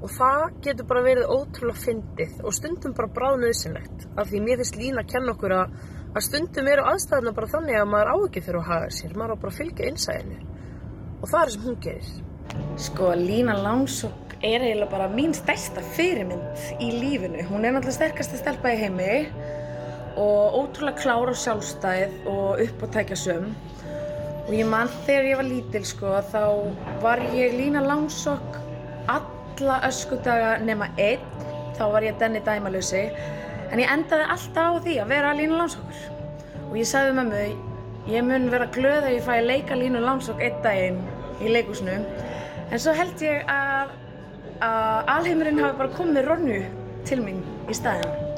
og 0.01 0.13
það 0.15 0.43
getur 0.65 0.87
bara 0.89 1.03
verið 1.05 1.33
ótrúlega 1.35 1.83
fyndið 1.83 2.39
og 2.45 2.55
stundum 2.57 2.95
bara 2.97 3.13
bráðnöðsynlegt 3.17 4.07
af 4.15 4.31
því 4.31 4.43
mér 4.45 4.61
finnst 4.61 4.79
Lína 4.79 5.03
að 5.03 5.11
kenna 5.13 5.35
okkur 5.35 5.55
að, 5.57 5.75
að 6.15 6.27
stundum 6.29 6.71
eru 6.71 6.87
aðstæðuna 6.93 7.35
bara 7.37 7.53
þannig 7.55 7.81
að 7.81 7.91
maður 7.91 8.13
á 8.13 8.15
ekki 8.25 8.45
fyrir 8.47 8.61
að 8.61 8.69
haga 8.71 8.89
sér, 8.97 9.15
maður 9.17 9.35
á 9.37 9.41
bara 9.43 9.53
að 9.53 9.59
fylgja 9.59 9.91
innsæðinu 9.91 10.39
og 11.21 11.29
það 11.29 11.41
er 11.43 11.53
sem 11.53 11.65
hún 11.67 11.81
gerir. 11.85 12.30
Sko, 12.81 13.11
Lína 13.17 13.55
Langsokk 13.57 14.37
er 14.41 14.63
eiginlega 14.63 14.89
bara 14.91 15.09
mín 15.11 15.35
stærsta 15.37 15.83
fyrirmynd 15.95 16.79
í 16.81 16.89
lífinu. 16.97 17.43
Hún 17.49 17.65
er 17.65 17.75
náttúrulega 17.75 17.97
sterkasta 17.99 18.39
stelpa 18.39 18.73
í 18.73 18.79
heimi 18.81 19.11
og 20.19 20.57
ótrúlega 20.61 21.01
klár 21.03 21.31
og 21.31 21.37
sjálfstæð 21.37 22.25
og 22.31 22.63
uppáttækjasöm. 22.65 23.51
Og 24.47 24.55
ég 24.57 24.67
man 24.67 24.89
þegar 25.05 25.29
ég 25.29 25.39
var 25.39 25.47
lítil, 25.47 25.85
sko, 25.85 26.17
þá 26.33 26.43
var 27.03 27.21
ég 27.35 27.55
Lína 27.59 27.83
Langsokk 27.85 28.61
alla 29.07 29.81
öskudaga 29.87 30.55
nema 30.63 30.87
einn, 30.97 31.21
þá 31.77 31.85
var 31.93 32.05
ég 32.05 32.17
denni 32.19 32.41
dæmalösi, 32.45 33.03
en 33.71 33.81
ég 33.81 33.91
endaði 33.91 34.27
alltaf 34.33 34.77
á 34.77 34.81
því 34.83 34.97
að 35.01 35.11
vera 35.13 35.33
línu 35.37 35.59
lánsokkur. 35.59 36.01
Og 36.69 36.77
ég 36.79 36.87
sagði 36.87 37.15
með 37.17 37.31
mömmu, 37.31 37.71
ég 38.11 38.27
mun 38.27 38.49
vera 38.53 38.69
glöð 38.75 39.07
að 39.07 39.15
ég 39.17 39.25
fæ 39.25 39.33
að 39.37 39.49
leika 39.49 39.77
línu 39.77 40.01
lánsokk 40.03 40.41
einn 40.41 40.61
daginn 40.65 41.01
í 41.41 41.51
leikúsinu, 41.51 41.97
en 42.71 42.79
svo 42.79 42.93
held 42.95 43.23
ég 43.25 43.47
að, 43.51 43.95
að 44.63 45.09
alheimurinn 45.17 45.59
hafi 45.59 45.79
bara 45.81 45.95
komið 45.97 46.27
Ronju 46.29 46.59
til 47.07 47.19
mín 47.23 47.41
í 47.67 47.75
staðinn. 47.75 48.29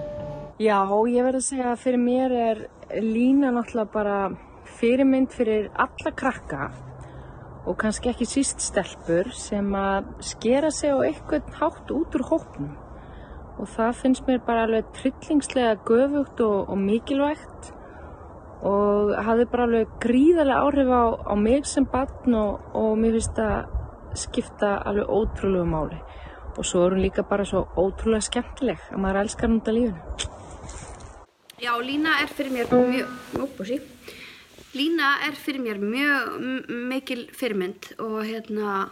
Já, 0.62 0.80
ég 1.10 1.26
verð 1.26 1.40
að 1.40 1.46
segja 1.48 1.70
að 1.74 1.84
fyrir 1.84 2.02
mér 2.02 2.34
er 2.38 2.64
lína 3.02 3.52
náttúrulega 3.54 3.94
bara 3.94 4.18
fyrirmynd 4.80 5.34
fyrir 5.34 5.70
alla 5.80 6.14
krakka 6.18 6.70
og 7.64 7.78
kannski 7.80 8.12
ekki 8.12 8.28
síst 8.28 8.64
stelpur 8.64 9.30
sem 9.38 9.70
að 9.78 10.10
skera 10.26 10.72
sig 10.72 10.92
á 10.92 10.98
einhvern 11.00 11.54
hátt 11.60 11.94
út 11.94 12.18
úr 12.18 12.26
hópnum. 12.32 12.74
Og 13.62 13.70
það 13.70 14.00
finnst 14.02 14.28
mér 14.28 14.42
bara 14.46 14.66
alveg 14.66 14.90
trillingslega 14.98 15.78
göfugt 15.86 16.42
og, 16.44 16.70
og 16.74 16.78
mikilvægt 16.82 17.72
og 18.66 19.14
hafði 19.26 19.46
bara 19.52 19.68
alveg 19.68 19.96
gríðarlega 20.04 20.66
áhrif 20.66 20.92
á, 20.92 21.04
á 21.32 21.34
mig 21.38 21.66
sem 21.70 21.86
barn 21.86 22.36
og, 22.40 22.60
og 22.74 22.98
mér 23.00 23.20
finnst 23.20 23.40
að 23.40 23.83
skipta 24.16 24.76
alveg 24.86 25.10
ótrúlegu 25.10 25.66
máli. 25.68 26.00
Og 26.58 26.66
svo 26.66 26.86
er 26.86 26.94
hún 26.94 27.02
líka 27.02 27.24
bara 27.26 27.46
svo 27.46 27.66
ótrúlega 27.78 28.28
skemmtileg 28.28 28.80
að 28.92 29.02
maður 29.02 29.22
elskar 29.24 29.50
hún 29.50 29.62
út 29.62 29.70
af 29.72 29.78
lífinu. 29.78 30.32
Já, 31.64 31.72
Lína 31.80 32.18
er 32.20 32.28
fyrir 32.28 32.52
mér 32.52 32.68
mjög, 32.68 33.12
óbúsi, 33.40 33.78
Lína 34.74 35.20
er 35.28 35.36
fyrir 35.38 35.62
mér 35.62 35.78
mjög 35.80 36.32
mikil 36.90 37.28
fyrirmynd 37.32 37.94
og 38.02 38.24
hérna, 38.26 38.90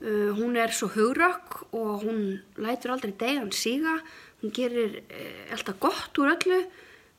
uh, 0.00 0.30
hún 0.34 0.56
er 0.56 0.72
svo 0.72 0.88
hugrökk 0.90 1.74
og 1.76 2.02
hún 2.02 2.40
lætur 2.56 2.94
aldrei 2.94 3.12
degan 3.12 3.52
síga, 3.52 3.98
hún 4.42 4.50
gerir 4.56 5.02
uh, 5.04 5.52
alltaf 5.52 5.78
gott 5.78 6.18
úr 6.18 6.32
öllu, 6.34 6.62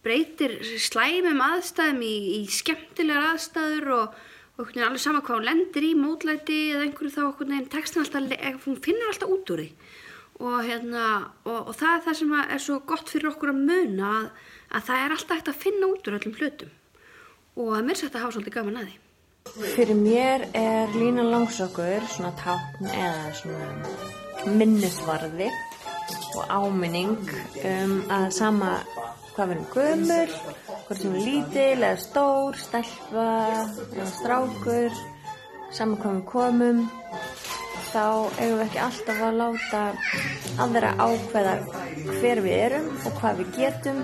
breytir 0.03 0.57
slæmum 0.81 1.39
aðstæðum 1.45 2.01
í, 2.03 2.15
í 2.41 2.45
skemmtilegar 2.49 3.31
aðstæður 3.31 3.93
og, 3.99 4.19
og 4.55 4.71
alveg 4.71 5.01
sama 5.03 5.21
hvað 5.21 5.39
hún 5.39 5.47
lendir 5.49 5.85
í, 5.85 5.91
mótlæti 5.99 6.59
eða 6.71 6.85
einhverju 6.87 7.11
þá 7.11 7.21
einhvern 7.25 7.53
veginn 7.53 7.71
textin 7.73 8.03
alltaf, 8.03 8.65
hún 8.65 8.81
finnur 8.83 9.11
alltaf 9.11 9.33
út 9.35 9.51
úr 9.51 9.63
því 9.63 9.69
og, 10.35 10.57
hérna, 10.67 11.05
og, 11.45 11.69
og 11.69 11.75
það 11.75 11.93
er 11.93 12.03
það 12.05 12.17
sem 12.19 12.35
að 12.35 12.53
er 12.55 12.63
svo 12.63 12.79
gott 12.87 13.11
fyrir 13.11 13.31
okkur 13.31 13.53
að 13.53 13.61
muna 13.69 14.11
að, 14.11 14.25
að 14.75 14.87
það 14.89 15.03
er 15.03 15.15
alltaf 15.15 15.39
hægt 15.39 15.51
að 15.51 15.61
finna 15.63 15.91
út 15.91 16.07
úr 16.09 16.17
öllum 16.19 16.37
hlutum 16.39 16.73
og 17.55 17.73
er 17.77 17.85
mér 17.87 17.99
sætt 17.99 18.15
að 18.15 18.25
hafa 18.25 18.35
svolítið 18.35 18.57
gaman 18.57 18.79
að 18.81 18.89
því. 18.89 19.01
Fyrir 19.75 19.99
mér 19.99 20.43
er 20.57 20.95
lína 20.97 21.23
langsokkur 21.29 22.07
svona 22.11 22.33
tákn 22.39 22.89
eða 22.89 23.35
svona 23.39 24.55
minnisvarði 24.57 25.47
og 26.35 26.51
áminning 26.51 27.29
um 27.63 27.95
að 28.11 28.25
sama 28.35 28.73
hvað 29.35 29.51
við 29.51 29.55
erum 29.55 29.69
gömur, 29.75 30.35
hvort 30.85 31.01
sem 31.01 31.15
er 31.17 31.23
lítil 31.25 31.81
eða 31.81 31.97
stór, 31.97 32.57
stelpa 32.61 33.25
eða 33.95 34.05
strákur, 34.11 34.99
sama 35.73 35.97
hvað 35.97 36.19
við 36.19 36.25
komum, 36.29 36.83
þá 37.89 38.05
eigum 38.37 38.59
við 38.59 38.65
ekki 38.67 38.81
alltaf 38.85 39.23
að 39.25 39.39
láta 39.39 39.81
aðra 40.61 40.91
ákveða 40.99 41.55
hver 42.19 42.41
við 42.45 42.55
erum 42.59 42.87
og 43.01 43.17
hvað 43.17 43.41
við 43.41 43.49
getum 43.55 43.99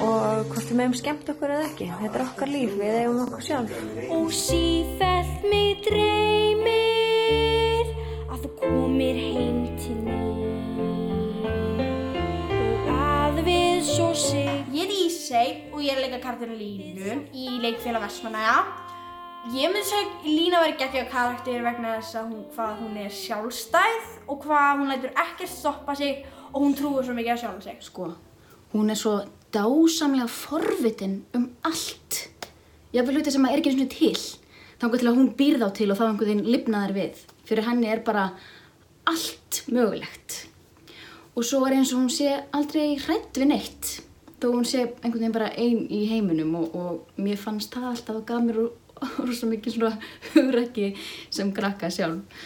og 0.00 0.46
hvort 0.52 0.68
við 0.68 0.76
meðum 0.78 0.96
skemmt 1.00 1.34
okkur 1.34 1.56
eða 1.56 1.66
ekki. 1.66 1.90
Þetta 1.98 2.20
er 2.20 2.26
okkar 2.28 2.48
líf, 2.54 2.72
við 2.78 3.00
eigum 3.00 3.22
okkur 3.26 3.42
sjálf. 3.48 3.74
Og 4.14 4.30
sífellt 4.38 5.50
mig 5.50 5.82
dreymir 5.88 7.86
að 8.30 8.38
þú 8.46 8.50
komir 8.62 9.16
heim 9.26 9.60
til 9.82 9.98
mín 10.06 10.18
og 12.54 12.90
að 12.94 13.44
við 13.50 13.78
svo 13.90 14.10
sig 14.14 14.59
Ég 14.70 14.86
er 14.86 14.90
Ísei 14.94 15.46
og 15.74 15.80
ég 15.82 15.90
er 15.90 15.98
að 15.98 16.04
leika 16.04 16.18
karakterin 16.22 16.54
Línu 16.54 17.14
í 17.34 17.56
leikfélag 17.58 18.04
Vestmannaja. 18.04 18.60
Ég 19.50 19.66
myndi 19.66 19.80
segja 19.82 20.04
að 20.04 20.26
Lína 20.28 20.58
verið 20.62 20.76
geggja 20.78 21.06
karakter 21.10 21.62
vegna 21.64 21.96
þess 21.96 22.18
að 22.20 22.28
hún, 22.28 22.42
hvað 22.54 22.76
hún 22.78 22.98
er 23.02 23.16
sjálfstæð 23.16 24.04
og 24.30 24.44
hvað 24.44 24.68
hún 24.78 24.92
lætur 24.92 25.16
ekkert 25.24 25.50
stoppa 25.50 25.96
sig 25.98 26.20
og 26.52 26.60
hún 26.62 26.76
trúir 26.78 27.02
svo 27.02 27.16
mikið 27.16 27.34
á 27.34 27.42
sjálf 27.42 27.64
sig. 27.64 27.80
Sko, 27.82 28.06
hún 28.70 28.92
er 28.94 29.00
svo 29.00 29.14
dásamlega 29.50 30.28
forvitin 30.30 31.16
um 31.34 31.48
allt. 31.66 32.20
Jafnvel 32.94 33.18
hluti 33.18 33.32
sem 33.34 33.48
að 33.48 33.56
er 33.56 33.62
ekki 33.62 33.72
einu 33.72 33.80
sinni 33.80 33.94
til. 33.96 34.28
Þannig 34.76 35.02
til 35.02 35.10
að 35.10 35.18
hún 35.18 35.32
býr 35.40 35.58
þá 35.64 35.66
til 35.80 35.88
og 35.88 35.98
þá 35.98 36.04
einhvern 36.04 36.30
veginn 36.30 36.52
lifnaðar 36.52 36.94
við. 36.94 37.24
Fyrir 37.48 37.66
henni 37.66 37.90
er 37.90 38.04
bara 38.06 38.28
allt 39.10 39.64
mögulegt. 39.66 40.38
Og 41.34 41.42
svo 41.42 41.64
er 41.66 41.80
eins 41.80 41.90
og 41.90 42.04
hún 42.04 42.14
sé 42.14 42.36
aldrei 42.54 42.94
hrætt 43.02 43.34
við 43.34 43.50
neitt. 43.50 43.90
Þó 44.40 44.46
hún 44.54 44.64
sé 44.68 44.86
einhvern 44.86 45.18
veginn 45.18 45.36
bara 45.36 45.50
ein 45.52 45.84
í 45.92 46.04
heiminum 46.08 46.54
og, 46.56 46.76
og 46.76 47.20
mér 47.20 47.40
fannst 47.40 47.74
það 47.74 47.90
alltaf 47.90 48.20
að 48.20 48.26
gaf 48.30 48.44
mér 48.46 48.60
rosa 49.26 49.48
mikið 49.50 49.76
svona 49.76 49.92
hugrekki 50.32 50.92
sem 51.28 51.52
krakka 51.56 51.92
sjálf. 51.92 52.44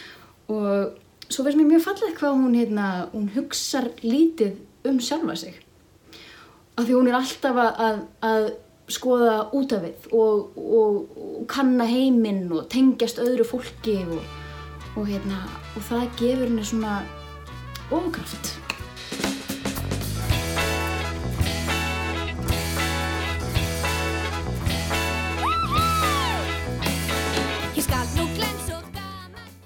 Og 0.51 0.97
svo 1.29 1.45
finnst 1.45 1.59
mér 1.59 1.71
mjög 1.73 1.85
fallið 1.87 2.17
hvað 2.19 2.41
hún, 2.41 2.57
hérna, 2.59 2.89
hún 3.13 3.29
hugsar 3.35 3.89
lítið 4.03 4.59
um 4.85 4.99
sjálfa 5.01 5.39
sig 5.39 5.61
af 6.75 6.85
því 6.85 6.95
hún 6.97 7.09
er 7.09 7.17
alltaf 7.19 7.59
að, 7.61 7.79
að, 7.87 7.99
að 8.29 8.47
skoða 8.95 9.35
út 9.57 9.75
af 9.75 9.85
við 9.85 10.09
og, 10.11 10.57
og, 10.59 11.15
og 11.17 11.45
kanna 11.51 11.87
heiminn 11.89 12.45
og 12.51 12.67
tengjast 12.71 13.21
öðru 13.23 13.47
fólki 13.47 13.97
og, 14.03 15.05
hérna, 15.07 15.41
það 15.79 16.05
gefur 16.19 16.47
henni 16.49 16.67
svona 16.67 16.99
ofkraft. 17.93 18.64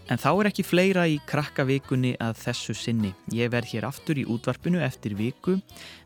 En 0.10 0.18
þá 0.18 0.30
er 0.32 0.50
ekki 0.50 0.66
fleira 0.66 1.04
í 1.06 1.20
krakkavikunni 1.30 2.16
að 2.24 2.40
þessu 2.42 2.74
sinni. 2.78 3.12
Ég 3.36 3.52
verð 3.54 3.76
hér 3.76 3.86
aftur 3.90 4.18
í 4.18 4.26
útvarpinu 4.26 4.82
eftir 4.82 5.14
viku 5.20 5.60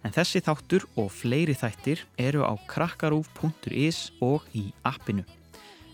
en 0.04 0.16
þessi 0.16 0.44
þáttur 0.44 0.84
og 1.00 1.08
fleiri 1.16 1.56
þættir 1.56 2.04
eru 2.20 2.44
á 2.44 2.52
krakkarúf.is 2.68 4.10
og 4.20 4.44
í 4.52 4.68
appinu. 4.84 5.24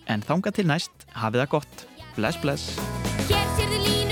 En 0.09 0.25
þanga 0.25 0.55
til 0.57 0.65
næst, 0.65 1.05
hafið 1.13 1.45
það 1.45 1.53
gott. 1.53 1.85
Bless, 2.17 2.41
bless. 2.41 4.08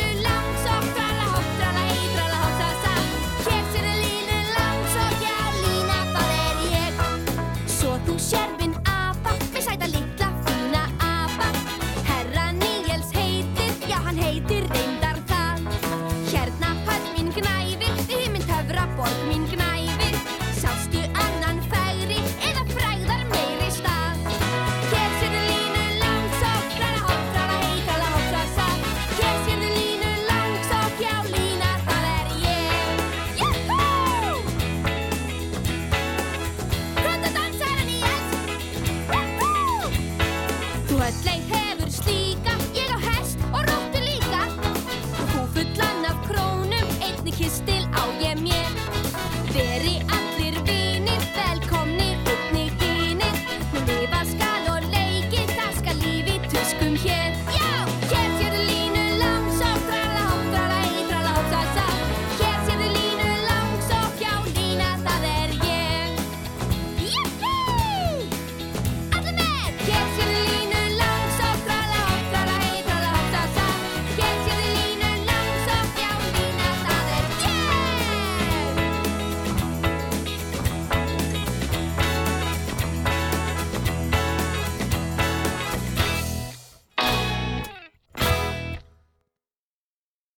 Hjertene 16.27 16.65
er 16.65 16.66